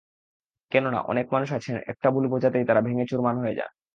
[0.71, 3.71] কেননা, অনেক মানুষ আছেন, একটু ভুল বোঝাতেই যাঁরা ভেঙে চুরমার হয়ে যান।